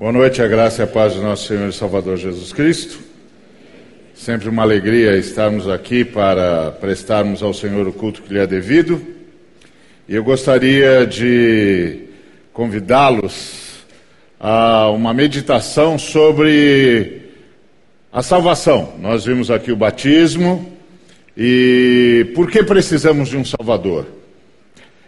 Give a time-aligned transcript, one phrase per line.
[0.00, 3.00] Boa noite, a graça e a paz do nosso Senhor e Salvador Jesus Cristo.
[4.14, 8.98] Sempre uma alegria estarmos aqui para prestarmos ao Senhor o culto que lhe é devido.
[10.08, 12.04] E eu gostaria de
[12.50, 13.84] convidá-los
[14.40, 17.20] a uma meditação sobre
[18.10, 18.94] a salvação.
[19.02, 20.78] Nós vimos aqui o batismo
[21.36, 24.06] e por que precisamos de um Salvador?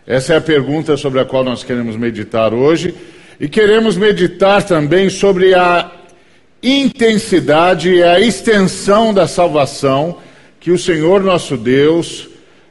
[0.07, 2.95] Essa é a pergunta sobre a qual nós queremos meditar hoje.
[3.43, 5.91] E queremos meditar também sobre a
[6.63, 10.19] intensidade e a extensão da salvação
[10.61, 12.29] que o Senhor nosso Deus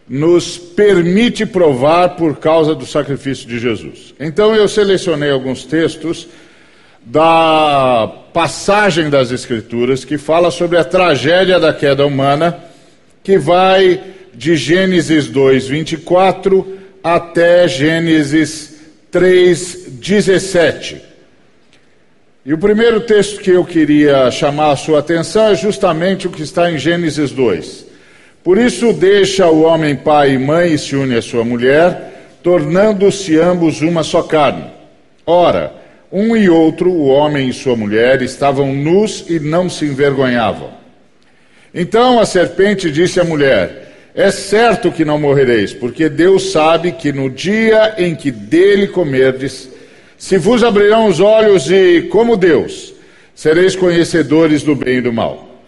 [0.07, 4.15] nos permite provar por causa do sacrifício de Jesus.
[4.17, 6.29] Então eu selecionei alguns textos
[7.05, 12.57] da passagem das Escrituras que fala sobre a tragédia da queda humana,
[13.21, 14.01] que vai
[14.33, 18.70] de Gênesis 2, 24 até Gênesis
[19.11, 21.01] 3,17.
[22.43, 26.41] E o primeiro texto que eu queria chamar a sua atenção é justamente o que
[26.41, 27.85] está em Gênesis 2.
[28.43, 33.37] Por isso deixa o homem pai e mãe e se une à sua mulher, tornando-se
[33.37, 34.65] ambos uma só carne.
[35.25, 35.73] Ora,
[36.11, 40.71] um e outro, o homem e sua mulher, estavam nus e não se envergonhavam.
[41.73, 47.11] Então a serpente disse à mulher: é certo que não morrereis, porque Deus sabe que
[47.11, 49.69] no dia em que dele comerdes,
[50.17, 52.93] se vos abrirão os olhos e, como Deus,
[53.33, 55.61] sereis conhecedores do bem e do mal.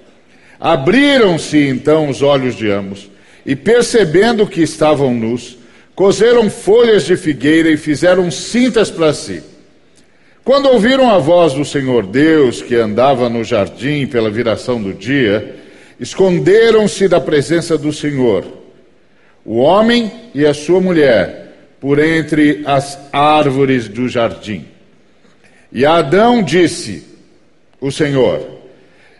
[0.59, 3.09] Abriram-se então os olhos de ambos,
[3.45, 5.57] e percebendo que estavam nus,
[5.95, 9.41] coseram folhas de figueira e fizeram cintas para si.
[10.43, 15.62] Quando ouviram a voz do Senhor Deus, que andava no jardim pela viração do dia,
[15.99, 18.45] esconderam-se da presença do Senhor,
[19.45, 21.43] o homem e a sua mulher,
[21.79, 24.65] por entre as árvores do jardim.
[25.71, 27.03] E Adão disse:
[27.81, 28.41] O Senhor,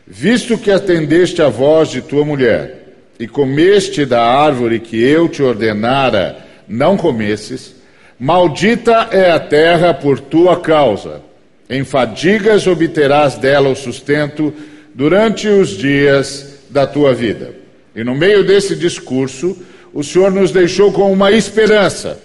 [0.08, 2.84] visto que atendeste à voz de tua mulher
[3.20, 6.38] e comeste da árvore que eu te ordenara
[6.68, 7.76] não comesses,
[8.20, 11.22] maldita é a terra por tua causa.
[11.70, 14.54] Em fadigas obterás dela o sustento
[14.94, 17.54] durante os dias da tua vida.
[17.96, 19.56] E no meio desse discurso,
[19.94, 22.20] o Senhor nos deixou com uma esperança.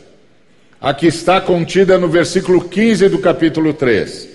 [0.80, 4.28] Aqui está contida no versículo 15 do capítulo 3.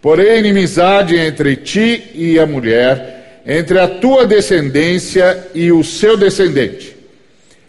[0.00, 6.96] Porém, inimizade entre ti e a mulher, entre a tua descendência e o seu descendente.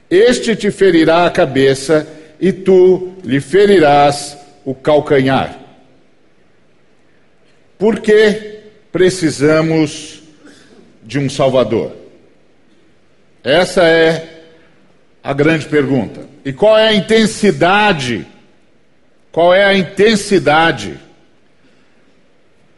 [0.10, 2.08] Este te ferirá a cabeça
[2.40, 5.60] e tu lhe ferirás o calcanhar.
[7.80, 8.60] Por que
[8.92, 10.19] precisamos
[11.10, 11.92] de um Salvador?
[13.44, 14.44] Essa é
[15.24, 16.22] a grande pergunta.
[16.46, 18.28] E qual é a intensidade?
[19.32, 21.00] Qual é a intensidade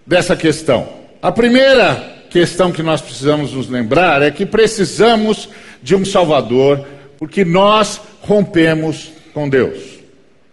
[0.07, 0.87] dessa questão?
[1.21, 5.49] A primeira questão que nós precisamos nos lembrar é que precisamos
[5.83, 6.87] de um Salvador,
[7.19, 9.99] porque nós rompemos com Deus.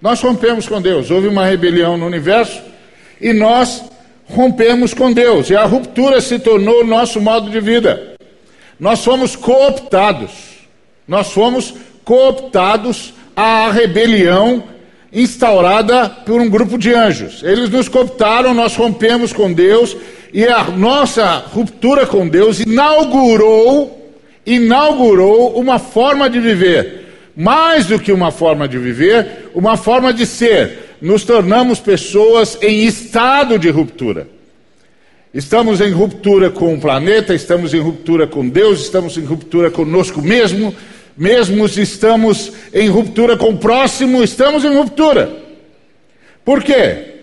[0.02, 1.12] Nós rompemos com Deus.
[1.12, 2.60] Houve uma rebelião no universo
[3.20, 3.84] e nós
[4.28, 8.14] rompemos com Deus e a ruptura se tornou o nosso modo de vida.
[8.78, 10.30] Nós fomos cooptados,
[11.06, 11.74] nós fomos
[12.04, 14.62] cooptados à rebelião
[15.12, 17.42] instaurada por um grupo de anjos.
[17.42, 19.96] Eles nos cooptaram, nós rompemos com Deus
[20.32, 23.98] e a nossa ruptura com Deus inaugurou
[24.48, 27.06] inaugurou uma forma de viver.
[27.36, 32.84] Mais do que uma forma de viver, uma forma de ser nos tornamos pessoas em
[32.84, 34.28] estado de ruptura.
[35.32, 40.22] Estamos em ruptura com o planeta, estamos em ruptura com Deus, estamos em ruptura conosco
[40.22, 40.74] mesmo,
[41.16, 45.30] mesmos estamos em ruptura com o próximo, estamos em ruptura.
[46.44, 47.16] Por quê?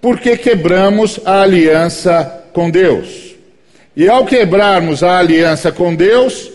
[0.00, 3.34] Porque quebramos a aliança com Deus.
[3.94, 6.50] E ao quebrarmos a aliança com Deus,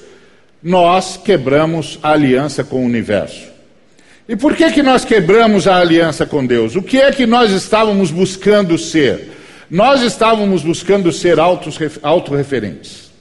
[0.63, 3.50] nós quebramos a aliança com o universo.
[4.31, 6.78] E por que, que nós quebramos a aliança com Deus?
[6.78, 9.29] O que é que nós estávamos buscando ser?
[9.70, 11.35] Nós estávamos buscando ser
[12.02, 13.11] autorreferentes.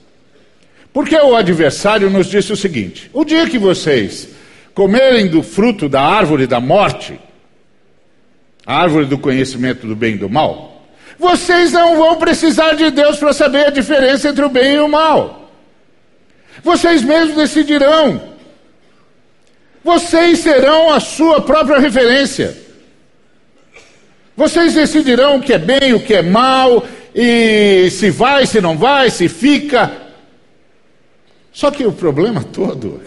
[0.93, 4.29] Porque o adversário nos disse o seguinte: o dia que vocês
[4.73, 7.19] comerem do fruto da árvore da morte,
[8.65, 10.81] a árvore do conhecimento do bem e do mal,
[11.19, 14.89] vocês não vão precisar de Deus para saber a diferença entre o bem e o
[14.89, 15.51] mal.
[16.63, 18.30] Vocês mesmos decidirão
[19.83, 22.57] vocês serão a sua própria referência.
[24.37, 28.77] Vocês decidirão o que é bem, o que é mal, e se vai, se não
[28.77, 29.91] vai, se fica.
[31.53, 33.03] Só que o problema todo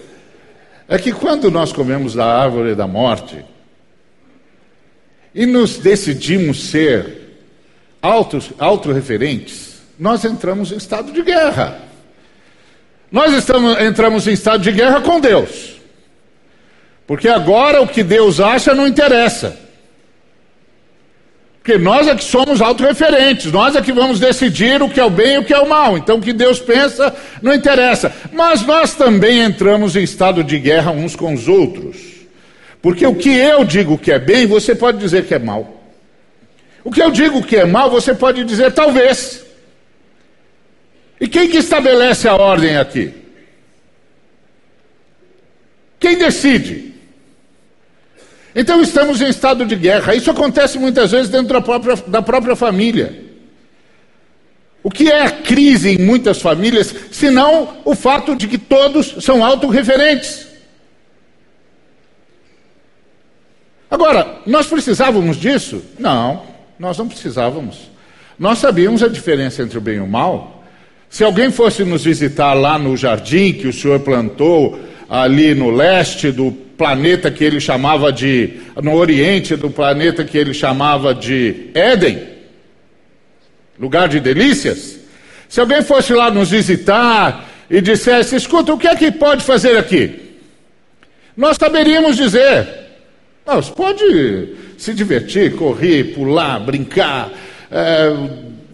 [0.87, 3.43] é que quando nós comemos da árvore da morte
[5.33, 7.39] e nos decidimos ser
[8.01, 11.79] autos, autorreferentes, nós entramos em estado de guerra.
[13.11, 15.81] Nós estamos, entramos em estado de guerra com Deus.
[17.05, 19.57] Porque agora o que Deus acha não interessa.
[21.63, 25.09] Porque nós é que somos autorreferentes, nós é que vamos decidir o que é o
[25.09, 25.97] bem e o que é o mal.
[25.97, 28.13] Então o que Deus pensa não interessa.
[28.33, 31.97] Mas nós também entramos em estado de guerra uns com os outros.
[32.81, 35.81] Porque o que eu digo que é bem, você pode dizer que é mal.
[36.83, 39.45] O que eu digo que é mal, você pode dizer talvez.
[41.19, 43.13] E quem que estabelece a ordem aqui?
[45.97, 46.92] Quem decide?
[48.55, 50.15] Então estamos em estado de guerra.
[50.15, 53.23] Isso acontece muitas vezes dentro da própria, da própria família.
[54.83, 59.43] O que é a crise em muitas famílias, senão o fato de que todos são
[59.43, 60.47] autorreferentes?
[63.89, 65.81] Agora, nós precisávamos disso?
[65.97, 66.43] Não,
[66.77, 67.91] nós não precisávamos.
[68.37, 70.63] Nós sabíamos a diferença entre o bem e o mal.
[71.09, 76.31] Se alguém fosse nos visitar lá no jardim que o senhor plantou, ali no leste
[76.31, 76.51] do
[76.83, 82.21] planeta que ele chamava de, no oriente do planeta que ele chamava de Éden,
[83.79, 84.99] lugar de delícias.
[85.47, 89.77] Se alguém fosse lá nos visitar e dissesse: escuta, o que é que pode fazer
[89.77, 90.35] aqui?
[91.37, 92.67] Nós saberíamos dizer:
[93.45, 97.31] você pode se divertir, correr, pular, brincar,
[97.71, 98.13] é,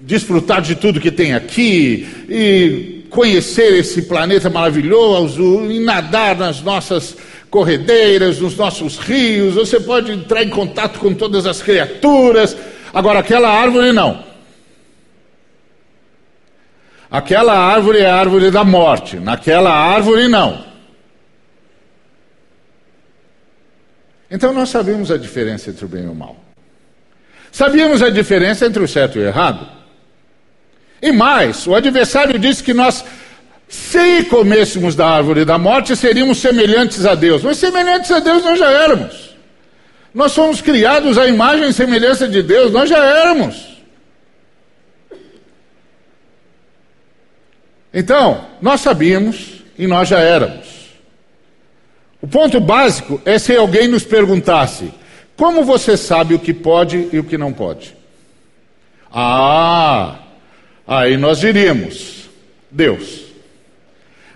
[0.01, 7.15] desfrutar de tudo que tem aqui e conhecer esse planeta maravilhoso e nadar nas nossas
[7.50, 12.56] corredeiras, nos nossos rios, você pode entrar em contato com todas as criaturas.
[12.94, 14.24] Agora, aquela árvore não.
[17.12, 20.63] Aquela árvore é a árvore da morte, naquela árvore não.
[24.30, 26.38] Então nós sabíamos a diferença entre o bem e o mal.
[27.51, 29.68] Sabíamos a diferença entre o certo e o errado.
[31.01, 33.04] E mais, o adversário disse que nós
[33.69, 37.44] se comêssemos da árvore da morte, seríamos semelhantes a Deus.
[37.44, 39.30] Mas semelhantes a Deus nós já éramos.
[40.12, 43.69] Nós fomos criados à imagem e semelhança de Deus, nós já éramos.
[47.94, 50.68] Então, nós sabíamos e nós já éramos.
[52.19, 54.92] O ponto básico é se alguém nos perguntasse:
[55.38, 57.95] como você sabe o que pode e o que não pode?
[59.12, 60.19] Ah,
[60.88, 62.27] aí nós diríamos:
[62.72, 63.28] Deus.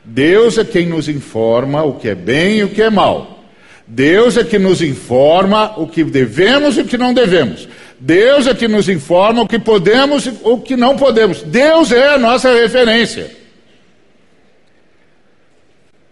[0.03, 3.43] Deus é quem nos informa o que é bem e o que é mal.
[3.87, 7.67] Deus é que nos informa o que devemos e o que não devemos.
[7.99, 11.41] Deus é que nos informa o que podemos e o que não podemos.
[11.41, 13.31] Deus é a nossa referência.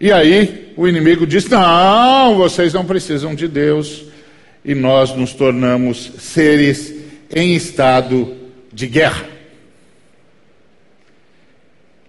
[0.00, 4.04] E aí o inimigo diz: não, vocês não precisam de Deus.
[4.64, 6.94] E nós nos tornamos seres
[7.34, 8.36] em estado
[8.72, 9.31] de guerra.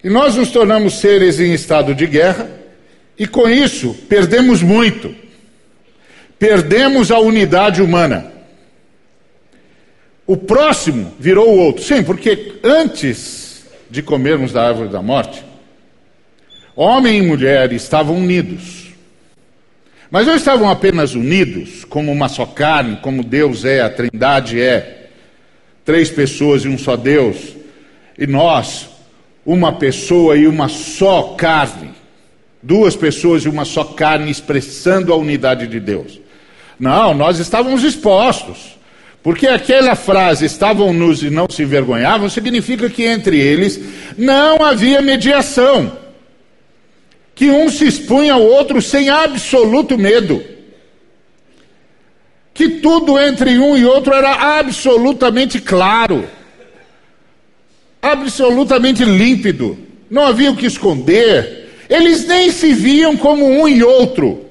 [0.04, 2.50] E nós nos tornamos seres em estado de guerra,
[3.18, 5.16] e com isso perdemos muito.
[6.38, 8.34] Perdemos a unidade humana.
[10.28, 11.84] O próximo virou o outro.
[11.84, 15.44] Sim, porque antes de comermos da árvore da morte,
[16.76, 18.88] homem e mulher estavam unidos.
[20.10, 25.10] Mas não estavam apenas unidos como uma só carne, como Deus é, a Trindade é.
[25.86, 27.38] Três pessoas e um só Deus.
[28.18, 28.90] E nós,
[29.46, 31.92] uma pessoa e uma só carne.
[32.62, 36.20] Duas pessoas e uma só carne expressando a unidade de Deus.
[36.80, 38.78] Não, nós estávamos expostos.
[39.22, 43.80] Porque aquela frase, estavam nus e não se envergonhavam, significa que entre eles
[44.18, 45.98] não havia mediação.
[47.34, 50.44] Que um se expunha ao outro sem absoluto medo.
[52.54, 56.28] Que tudo entre um e outro era absolutamente claro
[58.14, 59.78] absolutamente límpido,
[60.10, 64.46] não havia o que esconder, eles nem se viam como um e outro.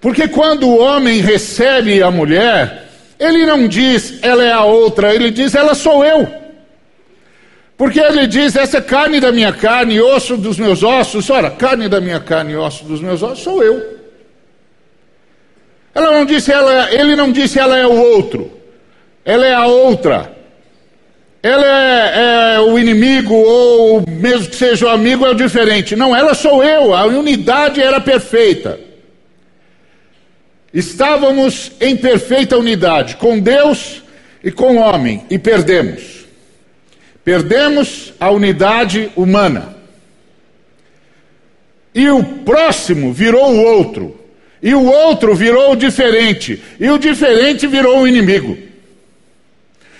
[0.00, 5.30] Porque quando o homem recebe a mulher, ele não diz ela é a outra, ele
[5.30, 6.42] diz ela sou eu.
[7.76, 11.28] Porque ele diz essa é carne da minha carne, osso dos meus ossos.
[11.30, 14.00] Ora, carne da minha carne, osso dos meus ossos, sou eu.
[15.94, 18.50] Ela não disse ela, ele não disse ela é o outro.
[19.24, 20.32] Ela é a outra.
[21.42, 25.96] Ela é, é, o inimigo, ou mesmo que seja o amigo, é o diferente.
[25.96, 28.78] Não, ela sou eu, a unidade era perfeita.
[30.72, 34.02] Estávamos em perfeita unidade com Deus
[34.42, 36.24] e com o homem, e perdemos.
[37.24, 39.76] Perdemos a unidade humana.
[41.94, 44.18] E o próximo virou o outro.
[44.62, 46.62] E o outro virou o diferente.
[46.78, 48.56] E o diferente virou o inimigo.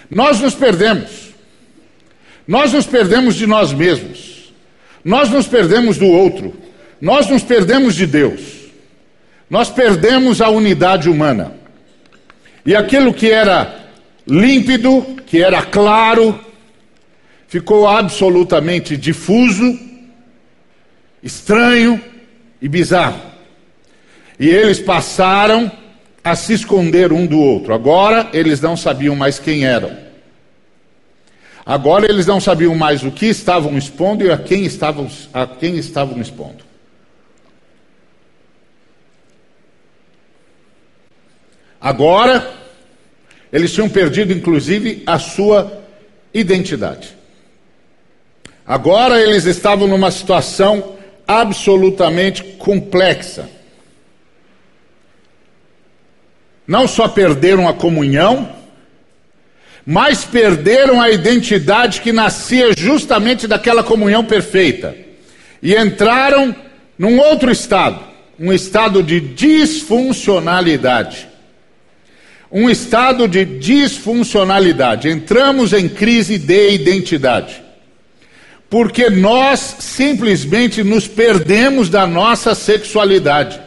[0.09, 1.22] Nós nos perdemos.
[2.47, 4.53] Nós nos perdemos de nós mesmos.
[5.05, 6.55] Nós nos perdemos do outro.
[7.01, 8.41] Nós nos perdemos de Deus.
[9.49, 11.55] Nós perdemos a unidade humana.
[12.65, 13.91] E aquilo que era
[14.27, 16.39] límpido, que era claro,
[17.49, 19.79] ficou absolutamente difuso,
[21.23, 22.01] estranho
[22.61, 23.21] e bizarro.
[24.39, 25.71] E eles passaram
[26.25, 27.75] a se esconder um do outro.
[27.75, 30.01] Agora eles não sabiam mais quem eram.
[31.64, 35.76] Agora eles não sabiam mais o que estavam expondo e a quem estavam, a quem
[35.76, 36.64] estavam expondo.
[41.81, 42.52] Agora,
[43.52, 45.83] eles tinham perdido inclusive a sua
[46.33, 47.16] identidade.
[48.66, 53.49] Agora eles estavam numa situação absolutamente complexa.
[56.66, 58.62] Não só perderam a comunhão,
[59.85, 64.97] mas perderam a identidade que nascia justamente daquela comunhão perfeita.
[65.62, 66.55] E entraram
[66.99, 68.01] num outro estado,
[68.39, 71.29] um estado de disfuncionalidade.
[72.51, 75.09] Um estado de disfuncionalidade.
[75.09, 77.62] Entramos em crise de identidade.
[78.69, 83.59] Porque nós simplesmente nos perdemos da nossa sexualidade.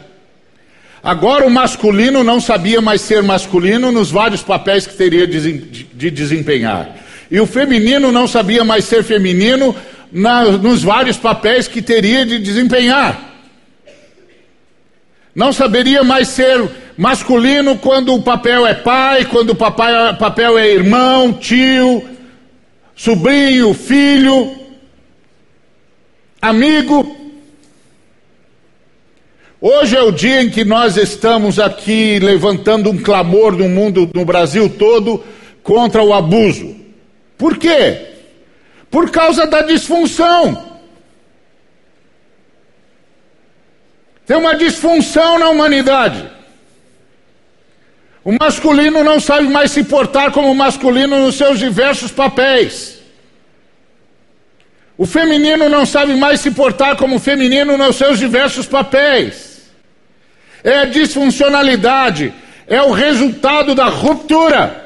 [1.06, 6.96] Agora o masculino não sabia mais ser masculino nos vários papéis que teria de desempenhar.
[7.30, 9.72] E o feminino não sabia mais ser feminino
[10.10, 13.20] na, nos vários papéis que teria de desempenhar.
[15.32, 20.68] Não saberia mais ser masculino quando o papel é pai, quando o papai, papel é
[20.72, 22.02] irmão, tio,
[22.96, 24.56] sobrinho, filho,
[26.42, 27.15] amigo.
[29.60, 34.24] Hoje é o dia em que nós estamos aqui levantando um clamor no mundo, no
[34.24, 35.24] Brasil todo,
[35.62, 36.76] contra o abuso.
[37.38, 38.06] Por quê?
[38.90, 40.76] Por causa da disfunção.
[44.26, 46.30] Tem uma disfunção na humanidade.
[48.22, 52.95] O masculino não sabe mais se portar como masculino nos seus diversos papéis.
[54.98, 59.56] O feminino não sabe mais se portar como feminino nos seus diversos papéis
[60.66, 62.34] é a disfuncionalidade,
[62.66, 64.84] é o resultado da ruptura.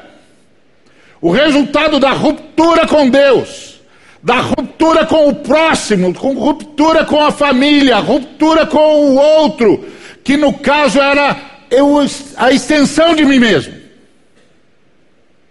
[1.19, 3.81] O resultado da ruptura com Deus,
[4.21, 9.83] da ruptura com o próximo, com ruptura com a família, ruptura com o outro,
[10.23, 11.35] que no caso era
[11.71, 11.97] eu,
[12.37, 13.73] a extensão de mim mesmo.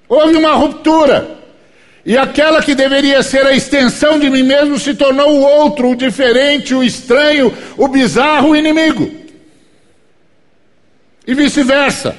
[0.09, 1.40] Houve uma ruptura.
[2.11, 5.95] E aquela que deveria ser a extensão de mim mesmo se tornou o outro, o
[5.95, 9.09] diferente, o estranho, o bizarro, o inimigo
[11.25, 12.17] e vice-versa.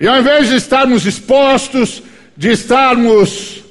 [0.00, 2.02] E ao invés de estarmos expostos,
[2.34, 3.62] de estarmos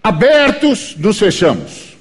[0.00, 1.96] abertos, nos fechamos.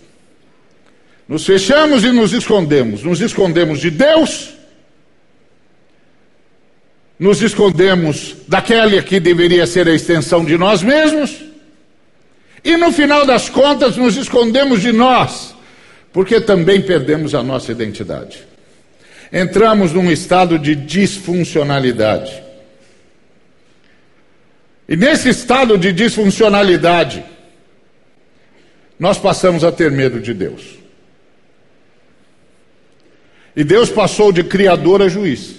[1.27, 3.01] Nos fechamos e nos escondemos.
[3.01, 4.53] Nos escondemos de Deus,
[7.17, 11.51] nos escondemos daquela que deveria ser a extensão de nós mesmos,
[12.63, 15.55] e no final das contas nos escondemos de nós,
[16.11, 18.53] porque também perdemos a nossa identidade
[19.33, 22.43] entramos num estado de disfuncionalidade.
[24.87, 27.25] E nesse estado de disfuncionalidade,
[28.99, 30.75] nós passamos a ter medo de Deus.
[33.55, 35.55] E Deus passou de criador a juiz.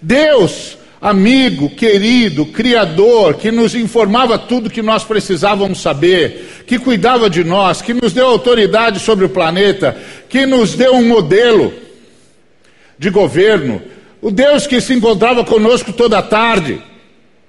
[0.00, 0.78] Deus,
[1.08, 7.80] amigo, querido, criador, que nos informava tudo que nós precisávamos saber, que cuidava de nós,
[7.80, 9.96] que nos deu autoridade sobre o planeta,
[10.28, 11.72] que nos deu um modelo
[12.98, 13.80] de governo,
[14.20, 16.82] o Deus que se encontrava conosco toda tarde,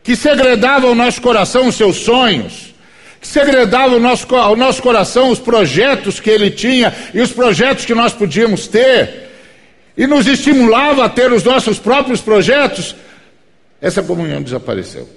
[0.04, 2.76] que segredava ao nosso coração os seus sonhos,
[3.20, 7.86] que segredava ao nosso, ao nosso coração os projetos que ele tinha e os projetos
[7.86, 9.32] que nós podíamos ter,
[9.98, 12.96] e nos estimulava a ter os nossos próprios projetos,
[13.81, 15.07] essa comunhão desapareceu.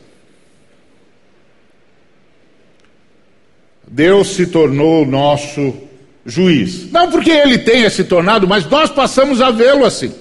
[3.87, 5.75] Deus se tornou nosso
[6.25, 6.90] juiz.
[6.93, 10.14] Não porque ele tenha se tornado, mas nós passamos a vê-lo assim.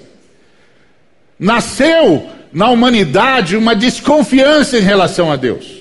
[1.38, 5.80] Nasceu na humanidade uma desconfiança em relação a Deus.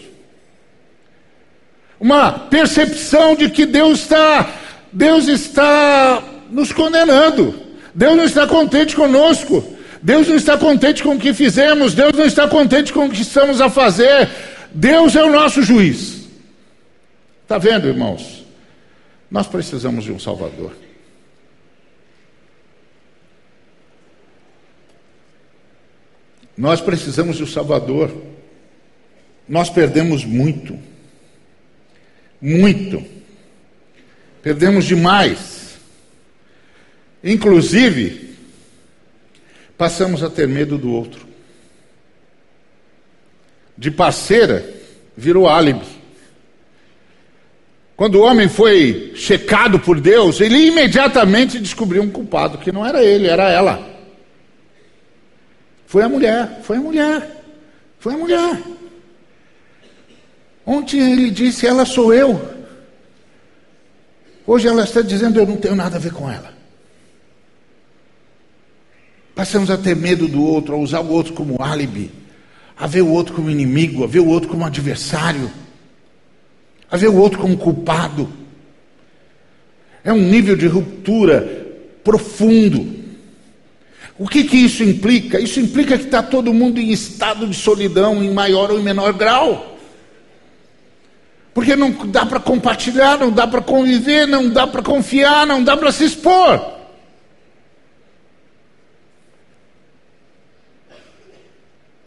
[1.99, 4.55] Uma percepção de que Deus está
[4.93, 7.55] Deus está nos condenando.
[7.95, 9.77] Deus não está contente conosco.
[10.03, 13.23] Deus não está contente com o que fizemos, Deus não está contente com o que
[13.23, 14.29] estamos a fazer.
[14.73, 16.29] Deus é o nosso juiz.
[17.43, 18.45] Está vendo, irmãos?
[19.31, 20.73] Nós precisamos de um Salvador.
[26.57, 28.13] Nós precisamos de um Salvador.
[29.49, 30.79] nós perdemos muito.
[32.41, 33.05] Muito.
[34.43, 35.79] Perdemos demais.
[37.23, 38.28] Inclusive,
[39.79, 41.27] passamos a ter medo do outro.
[43.77, 44.69] De parceira,
[45.17, 45.87] virou álibi.
[47.97, 53.03] Quando o homem foi checado por Deus, ele imediatamente descobriu um culpado, que não era
[53.05, 53.89] ele, era ela.
[55.87, 57.45] Foi a mulher, foi a mulher,
[57.99, 58.61] foi a mulher.
[60.67, 62.57] Ontem ele disse: Ela sou eu.
[64.47, 66.58] Hoje ela está dizendo: Eu não tenho nada a ver com ela.
[69.39, 72.11] Passamos a ter medo do outro, a usar o outro como álibi,
[72.77, 75.49] a ver o outro como inimigo, a ver o outro como adversário
[76.91, 78.29] a ver o outro como culpado.
[80.03, 81.67] É um nível de ruptura
[82.03, 82.97] profundo.
[84.19, 85.39] O que, que isso implica?
[85.39, 89.13] Isso implica que está todo mundo em estado de solidão, em maior ou em menor
[89.13, 89.77] grau.
[91.53, 95.77] Porque não dá para compartilhar, não dá para conviver, não dá para confiar, não dá
[95.77, 96.78] para se expor.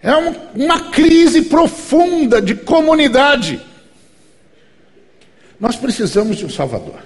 [0.03, 3.61] É uma, crise profunda de comunidade.
[5.59, 7.03] Nós precisamos de um Salvador.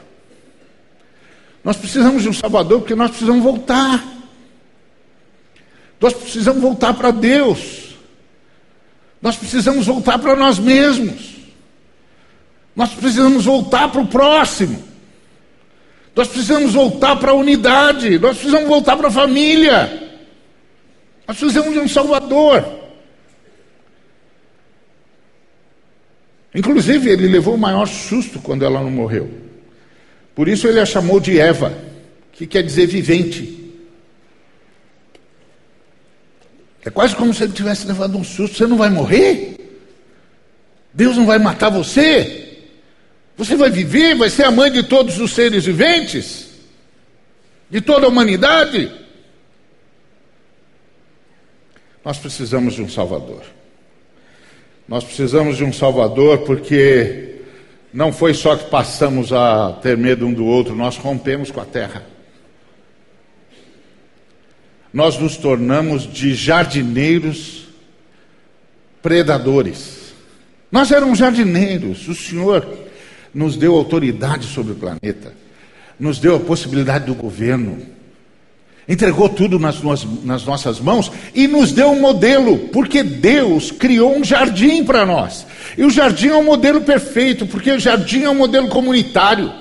[1.61, 4.01] Nós precisamos de um Salvador porque nós precisamos voltar.
[5.99, 7.95] Nós precisamos voltar para Deus.
[9.21, 11.35] Nós precisamos voltar para nós mesmos.
[12.73, 14.81] Nós precisamos voltar para o próximo.
[16.15, 18.17] Nós precisamos voltar para a unidade.
[18.19, 20.01] Nós precisamos voltar para a família.
[21.27, 22.84] Nós precisamos de um Salvador.
[26.55, 29.29] Inclusive, ele levou o maior susto quando ela não morreu.
[30.33, 31.77] Por isso ele a chamou de Eva,
[32.31, 33.73] que quer dizer vivente.
[36.85, 38.55] É quase como se ele tivesse levado um susto.
[38.55, 39.57] Você não vai morrer?
[40.93, 42.63] Deus não vai matar você?
[43.35, 46.51] Você vai viver, vai ser a mãe de todos os seres viventes?
[47.69, 48.89] De toda a humanidade?
[52.03, 53.43] Nós precisamos de um Salvador.
[54.87, 57.39] Nós precisamos de um Salvador porque
[57.93, 61.65] não foi só que passamos a ter medo um do outro, nós rompemos com a
[61.65, 62.05] terra.
[64.93, 67.67] Nós nos tornamos de jardineiros
[69.01, 70.13] predadores.
[70.71, 72.67] Nós éramos jardineiros, o Senhor
[73.33, 75.33] nos deu autoridade sobre o planeta,
[75.99, 77.94] nos deu a possibilidade do governo,
[78.87, 79.81] entregou tudo nas,
[80.23, 85.45] nas, nossas mãos e nos deu um modelo, porque Deus criou um jardim para nós.
[85.77, 89.51] E o jardim é um modelo perfeito, porque o jardim é um modelo comunitário.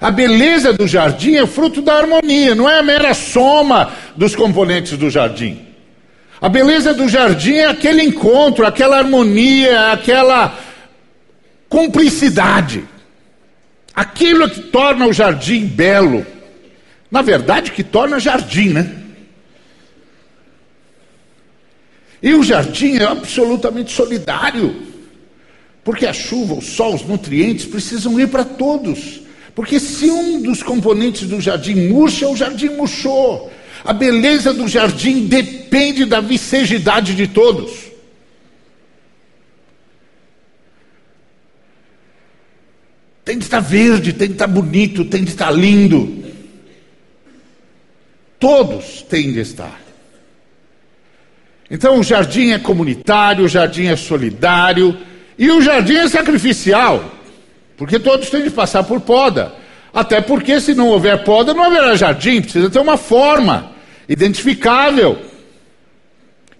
[0.00, 4.98] A beleza do jardim é fruto da harmonia, não é a mera soma dos componentes
[4.98, 5.60] do jardim.
[6.40, 10.54] A beleza do jardim é aquele encontro, aquela harmonia, aquela
[11.68, 12.84] cumplicidade.
[13.94, 16.26] Aquilo que torna o jardim belo.
[17.10, 19.02] Na verdade, que torna jardim, né?
[22.22, 24.74] E o jardim é absolutamente solidário,
[25.84, 29.20] porque a chuva, o sol, os nutrientes precisam ir para todos.
[29.54, 33.52] Porque se um dos componentes do jardim murcha, o jardim murchou.
[33.84, 37.72] A beleza do jardim depende da vicejidade de todos.
[43.22, 46.23] Tem de estar verde, tem de estar bonito, tem de estar lindo.
[48.44, 49.80] Todos têm de estar.
[51.70, 54.94] Então o jardim é comunitário, o jardim é solidário
[55.38, 57.10] e o jardim é sacrificial,
[57.74, 59.54] porque todos têm de passar por poda.
[59.94, 63.72] Até porque se não houver poda, não haverá jardim, precisa ter uma forma
[64.06, 65.18] identificável,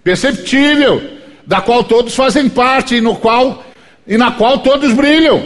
[0.02, 1.02] perceptível,
[1.46, 3.62] da qual todos fazem parte e no qual
[4.06, 5.44] e na qual todos brilham.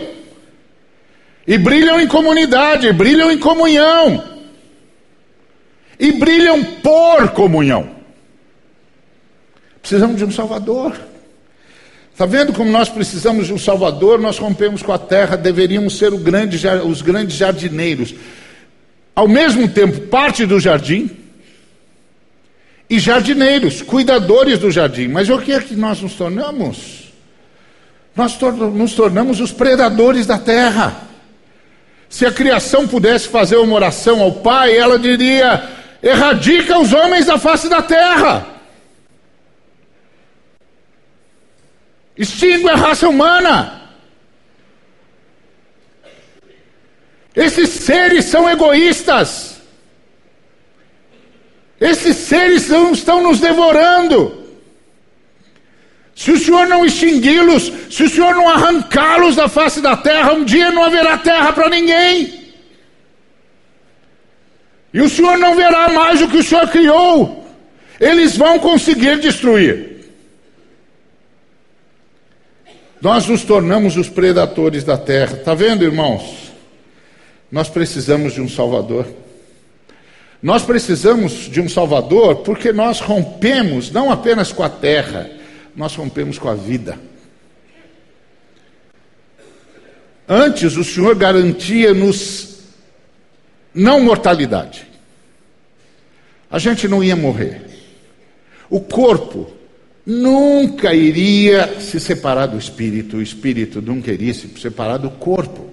[1.44, 4.37] E brilham em comunidade, brilham em comunhão
[5.98, 7.90] e brilham por comunhão.
[9.80, 10.94] Precisamos de um Salvador.
[12.12, 14.18] Está vendo como nós precisamos de um Salvador?
[14.18, 18.14] Nós rompemos com a terra, deveríamos ser grande, os grandes jardineiros.
[19.14, 21.10] Ao mesmo tempo, parte do jardim
[22.90, 25.08] e jardineiros, cuidadores do jardim.
[25.08, 27.12] Mas o que é que nós nos tornamos?
[28.16, 28.36] Nós
[28.74, 31.02] nos tornamos os predadores da terra.
[32.08, 37.38] Se a criação pudesse fazer uma oração ao Pai, ela diria: erradica os homens da
[37.38, 38.46] face da terra.
[42.16, 43.90] Extingue a raça humana.
[47.34, 49.60] Esses seres são egoístas.
[51.80, 54.46] Esses seres estão nos devorando.
[56.16, 60.42] Se o Senhor não extingui-los, se o Senhor não arrancá-los da face da terra, um
[60.42, 62.37] dia não haverá terra para ninguém.
[64.92, 67.46] E o Senhor não verá mais o que o Senhor criou.
[68.00, 69.98] Eles vão conseguir destruir.
[73.00, 75.36] Nós nos tornamos os predadores da terra.
[75.36, 76.52] Está vendo, irmãos?
[77.50, 79.06] Nós precisamos de um Salvador.
[80.42, 85.28] Nós precisamos de um Salvador porque nós rompemos não apenas com a terra,
[85.74, 86.98] nós rompemos com a vida.
[90.28, 92.47] Antes o Senhor garantia-nos
[93.78, 94.86] não mortalidade.
[96.50, 97.62] A gente não ia morrer.
[98.68, 99.50] O corpo
[100.04, 105.70] nunca iria se separar do espírito, o espírito nunca iria se separar do corpo.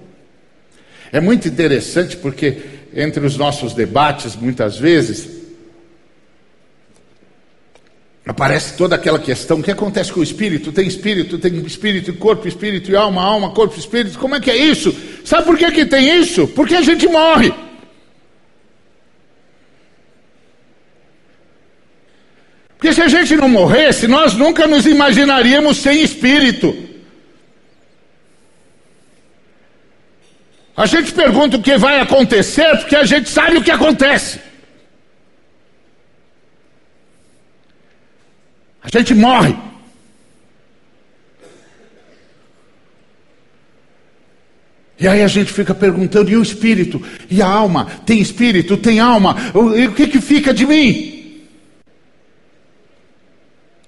[1.12, 2.58] É muito interessante porque
[2.94, 5.28] entre os nossos debates, muitas vezes,
[8.24, 10.70] aparece toda aquela questão: o que acontece com o espírito?
[10.70, 14.18] Tem espírito, tem espírito e corpo, espírito e alma, alma, corpo, espírito.
[14.18, 14.94] Como é que é isso?
[15.24, 16.46] Sabe por que, que tem isso?
[16.48, 17.65] Porque a gente morre.
[22.76, 26.76] Porque se a gente não morresse, nós nunca nos imaginaríamos sem espírito.
[30.76, 34.38] A gente pergunta o que vai acontecer porque a gente sabe o que acontece.
[38.82, 39.56] A gente morre.
[44.98, 47.02] E aí a gente fica perguntando, e o espírito?
[47.30, 47.86] E a alma?
[48.06, 48.76] Tem espírito?
[48.76, 49.36] Tem alma?
[49.76, 51.15] E o que, que fica de mim?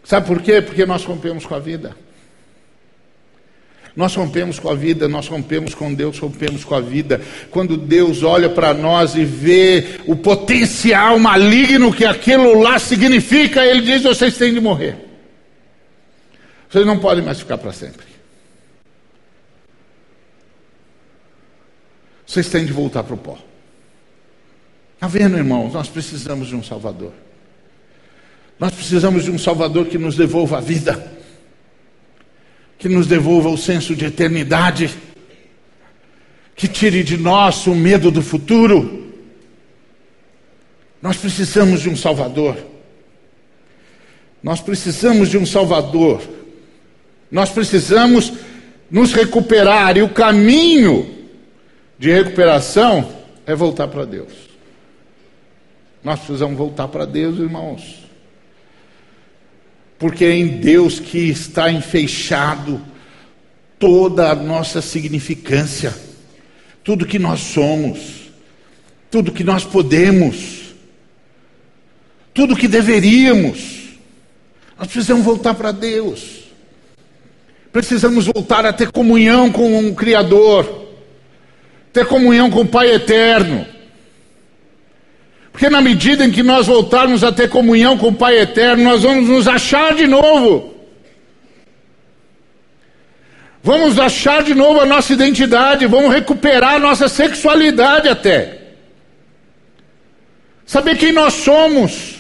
[0.09, 0.63] Sabe por quê?
[0.63, 1.95] Porque nós rompemos com a vida.
[3.95, 7.21] Nós rompemos com a vida, nós rompemos com Deus, rompemos com a vida.
[7.51, 13.83] Quando Deus olha para nós e vê o potencial maligno que aquilo lá significa, Ele
[13.83, 14.97] diz: vocês têm de morrer.
[16.71, 18.07] Vocês não podem mais ficar para sempre.
[22.27, 23.37] Vocês têm de voltar para o pó.
[24.95, 25.75] Está vendo, irmãos?
[25.75, 27.13] Nós precisamos de um Salvador.
[28.59, 31.19] Nós precisamos de um Salvador que nos devolva a vida
[32.79, 34.95] que nos devolva o senso de eternidade,
[36.55, 39.13] que tire de nós o medo do futuro.
[41.03, 42.57] Nós precisamos de um Salvador.
[44.43, 46.23] Nós precisamos de um Salvador.
[47.31, 48.33] Nós precisamos
[48.89, 51.29] nos recuperar e o caminho
[51.99, 53.13] de recuperação
[53.45, 54.33] é voltar para Deus.
[56.03, 57.98] Nós precisamos voltar para Deus, irmãos
[59.99, 62.81] porque é em Deus que está enfeixado
[63.79, 65.95] toda a nossa significância,
[66.85, 68.31] tudo que nós somos,
[69.11, 70.75] tudo que nós podemos,
[72.33, 73.79] tudo que deveríamos.
[74.79, 76.45] Nós precisamos voltar para Deus.
[77.73, 80.87] Precisamos voltar a ter comunhão com o Criador,
[81.93, 83.78] ter comunhão com o Pai Eterno
[85.59, 89.03] porque na medida em que nós voltarmos a ter comunhão com o Pai Eterno, nós
[89.03, 90.73] vamos nos achar de novo.
[93.61, 98.57] Vamos achar de novo a nossa identidade, vamos recuperar a nossa sexualidade até.
[100.65, 102.15] Saber quem nós somos.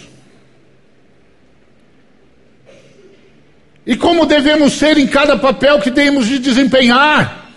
[3.87, 7.48] E como devemos ser em cada papel que temos de desempenhar.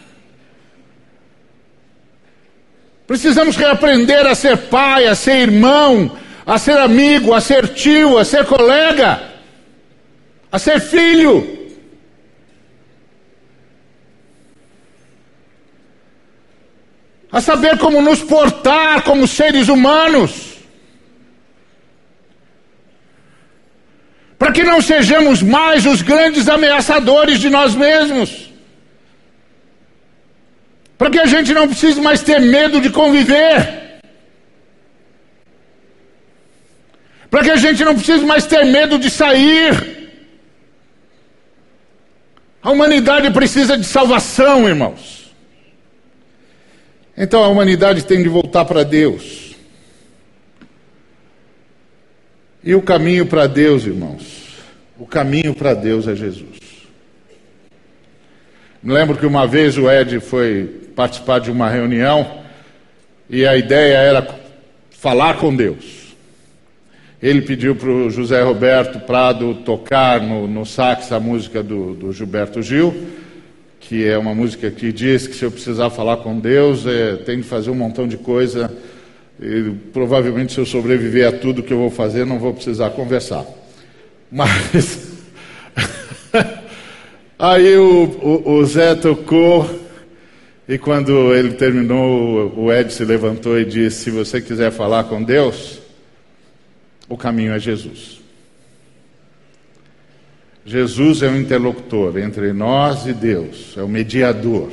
[3.11, 8.23] Precisamos reaprender a ser pai, a ser irmão, a ser amigo, a ser tio, a
[8.23, 9.21] ser colega,
[10.49, 11.69] a ser filho.
[17.29, 20.53] A saber como nos portar como seres humanos.
[24.39, 28.50] Para que não sejamos mais os grandes ameaçadores de nós mesmos
[31.01, 33.99] para que a gente não precise mais ter medo de conviver,
[37.27, 40.11] para que a gente não precise mais ter medo de sair.
[42.61, 45.33] A humanidade precisa de salvação, irmãos.
[47.17, 49.55] Então a humanidade tem de voltar para Deus.
[52.63, 54.49] E o caminho para Deus, irmãos,
[54.99, 56.61] o caminho para Deus é Jesus.
[58.83, 62.41] Me lembro que uma vez o Ed foi participar de uma reunião
[63.27, 64.39] e a ideia era
[64.91, 66.15] falar com Deus.
[67.19, 72.13] Ele pediu para o José Roberto Prado tocar no, no sax a música do, do,
[72.13, 72.93] Gilberto Gil,
[73.79, 77.37] que é uma música que diz que se eu precisar falar com Deus, é, tem
[77.37, 78.71] de fazer um montão de coisa.
[79.41, 83.43] E, provavelmente, se eu sobreviver a tudo que eu vou fazer, não vou precisar conversar.
[84.31, 85.09] Mas
[87.43, 89.67] Aí o, o, o Zé tocou,
[90.71, 95.21] e quando ele terminou, o Ed se levantou e disse: Se você quiser falar com
[95.21, 95.81] Deus,
[97.09, 98.21] o caminho é Jesus.
[100.65, 104.71] Jesus é o interlocutor entre nós e Deus, é o mediador.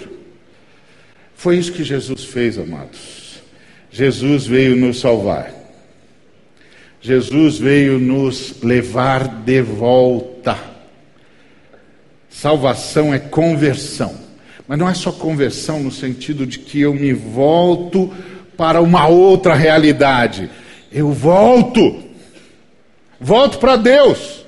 [1.34, 3.42] Foi isso que Jesus fez, amados.
[3.90, 5.52] Jesus veio nos salvar.
[7.00, 10.56] Jesus veio nos levar de volta.
[12.30, 14.27] Salvação é conversão.
[14.68, 18.12] Mas não é só conversão no sentido de que eu me volto
[18.54, 20.50] para uma outra realidade.
[20.92, 22.04] Eu volto.
[23.18, 24.44] Volto para Deus.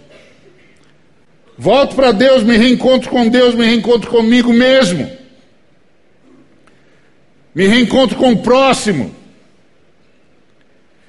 [1.56, 5.10] Volto para Deus, me reencontro com Deus, me reencontro comigo mesmo.
[7.54, 9.14] Me reencontro com o próximo.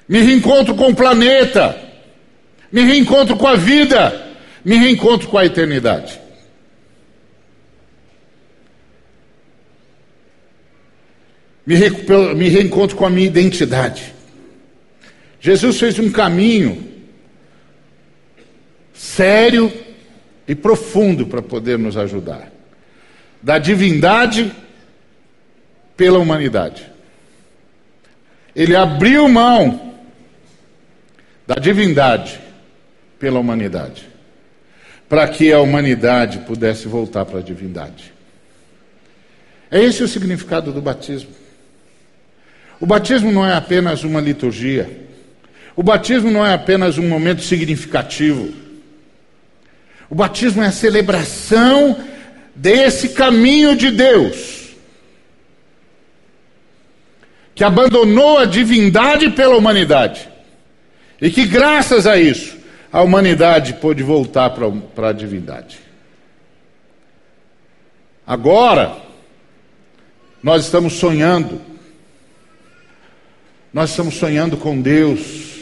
[0.08, 1.76] Me reencontro com o planeta.
[2.70, 4.32] Me reencontro com a vida.
[4.64, 6.21] Me reencontro com a eternidade.
[11.66, 14.12] Me, recupero, me reencontro com a minha identidade.
[15.40, 16.92] Jesus fez um caminho
[18.92, 19.72] sério
[20.46, 22.50] e profundo para poder nos ajudar.
[23.42, 24.52] Da divindade
[25.96, 26.90] pela humanidade.
[28.54, 29.94] Ele abriu mão
[31.46, 32.40] da divindade
[33.18, 34.08] pela humanidade,
[35.08, 38.12] para que a humanidade pudesse voltar para a divindade.
[39.70, 41.41] É esse o significado do batismo.
[42.82, 45.06] O batismo não é apenas uma liturgia.
[45.76, 48.52] O batismo não é apenas um momento significativo.
[50.10, 51.96] O batismo é a celebração
[52.56, 54.70] desse caminho de Deus,
[57.54, 60.28] que abandonou a divindade pela humanidade,
[61.20, 62.58] e que, graças a isso,
[62.92, 65.78] a humanidade pôde voltar para a divindade.
[68.26, 68.96] Agora,
[70.42, 71.70] nós estamos sonhando,
[73.72, 75.52] nós estamos sonhando com Deus,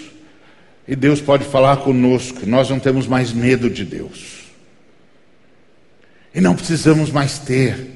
[0.87, 4.41] e Deus pode falar conosco, nós não temos mais medo de Deus.
[6.35, 7.89] E não precisamos mais ter.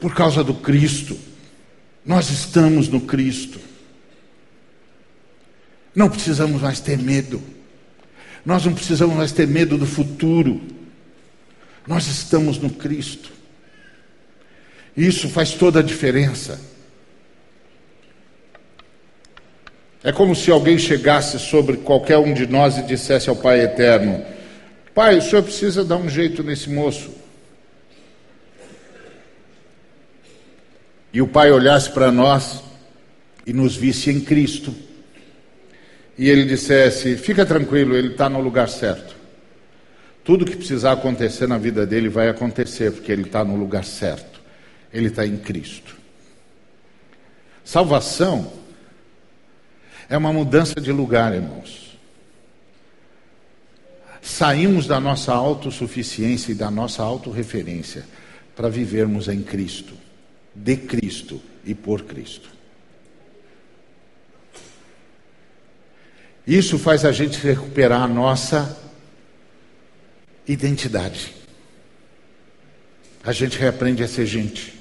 [0.00, 1.18] Por causa do Cristo.
[2.04, 3.60] Nós estamos no Cristo.
[5.94, 7.42] Não precisamos mais ter medo.
[8.44, 10.60] Nós não precisamos mais ter medo do futuro.
[11.86, 13.30] Nós estamos no Cristo.
[14.96, 16.71] Isso faz toda a diferença.
[20.04, 24.24] É como se alguém chegasse sobre qualquer um de nós e dissesse ao Pai Eterno:
[24.94, 27.10] Pai, o senhor precisa dar um jeito nesse moço.
[31.12, 32.62] E o pai olhasse para nós
[33.46, 34.74] e nos visse em Cristo.
[36.18, 39.14] E ele dissesse: Fica tranquilo, ele está no lugar certo.
[40.24, 44.40] Tudo que precisar acontecer na vida dele vai acontecer, porque ele está no lugar certo.
[44.92, 45.96] Ele está em Cristo.
[47.64, 48.61] Salvação
[50.12, 51.82] é uma mudança de lugar, irmãos
[54.22, 58.04] saímos da nossa autossuficiência e da nossa autorreferência
[58.54, 59.94] para vivermos em Cristo,
[60.54, 62.48] de Cristo e por Cristo.
[66.46, 68.78] Isso faz a gente recuperar a nossa
[70.46, 71.34] identidade.
[73.24, 74.80] A gente reaprende a ser gente.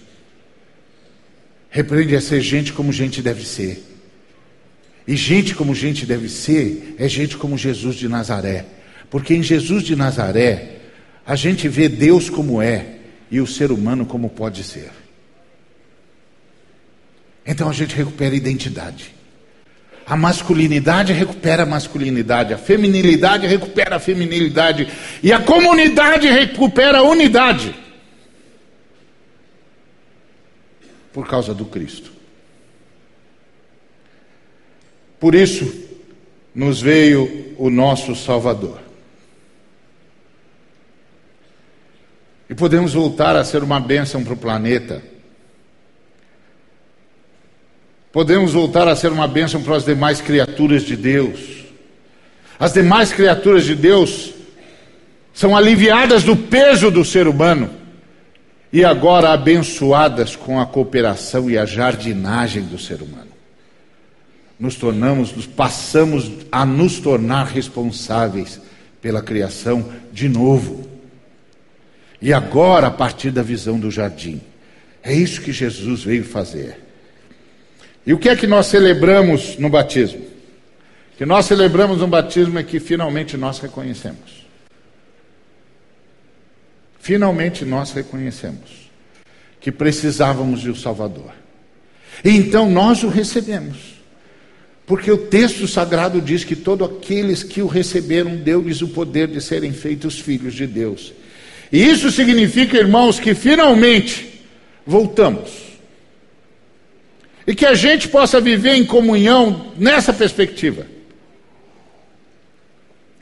[1.70, 3.91] Repreende a ser gente como gente deve ser.
[5.08, 8.66] E gente como gente deve ser é gente como Jesus de Nazaré
[9.12, 10.78] porque em Jesus de Nazaré,
[11.28, 12.96] a gente vê Deus como é
[13.30, 14.90] e o ser humano como pode ser.
[17.46, 19.14] Então a gente recupera a identidade.
[20.08, 24.88] A masculinidade recupera a masculinidade, a feminilidade recupera a feminilidade
[25.22, 27.76] e a comunidade recupera a unidade.
[31.12, 32.21] Por causa do Cristo.
[35.22, 35.72] Por isso
[36.54, 38.80] nos veio o nosso Salvador.
[42.50, 45.04] E podemos voltar a ser uma bênção para o planeta.
[48.12, 51.66] Podemos voltar a ser uma bênção para as demais criaturas de Deus.
[52.60, 54.34] As demais criaturas de Deus
[55.36, 57.70] são aliviadas do peso do ser humano
[58.74, 63.31] e agora abençoadas com a cooperação e a jardinagem do ser humano.
[64.62, 68.62] Nos tornamos, nos passamos a nos tornar responsáveis
[69.02, 70.88] pela criação de novo.
[72.22, 74.40] E agora, a partir da visão do jardim.
[75.02, 76.80] É isso que Jesus veio fazer.
[78.06, 80.22] E o que é que nós celebramos no batismo?
[80.22, 84.46] O que nós celebramos no batismo é que finalmente nós reconhecemos.
[87.00, 88.92] finalmente nós reconhecemos
[89.60, 91.34] que precisávamos de um Salvador.
[92.24, 94.01] E então nós o recebemos.
[94.92, 99.40] Porque o texto sagrado diz que todos aqueles que o receberam, deu-lhes o poder de
[99.40, 101.14] serem feitos filhos de Deus.
[101.72, 104.42] E isso significa, irmãos, que finalmente
[104.86, 105.50] voltamos.
[107.48, 110.86] E que a gente possa viver em comunhão nessa perspectiva.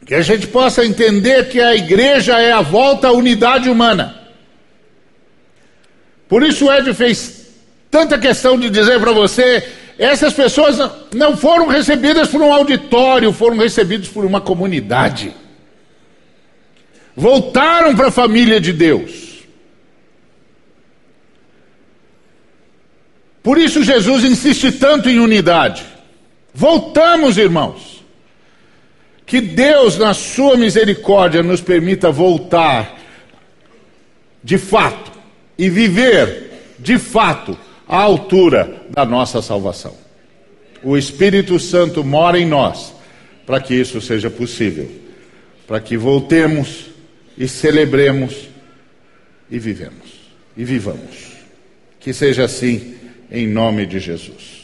[0.07, 4.19] Que a gente possa entender que a igreja é a volta à unidade humana.
[6.27, 7.45] Por isso o Ed fez
[7.91, 9.63] tanta questão de dizer para você:
[9.99, 10.77] essas pessoas
[11.13, 15.35] não foram recebidas por um auditório, foram recebidas por uma comunidade.
[17.13, 19.39] Voltaram para a família de Deus.
[23.43, 25.85] Por isso Jesus insiste tanto em unidade.
[26.53, 28.01] Voltamos, irmãos.
[29.25, 32.97] Que Deus, na sua misericórdia, nos permita voltar
[34.41, 35.11] de fato
[35.57, 37.57] e viver de fato
[37.89, 39.95] à altura da nossa salvação.
[40.83, 42.93] O Espírito Santo mora em nós
[43.45, 44.89] para que isso seja possível,
[45.67, 46.85] para que voltemos
[47.35, 48.47] e celebremos
[49.49, 50.19] e vivemos
[50.55, 51.29] e vivamos.
[51.99, 52.95] Que seja assim
[53.31, 54.58] em nome de Jesus.